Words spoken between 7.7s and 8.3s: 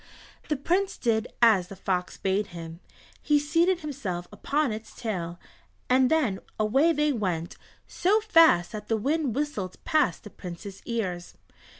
so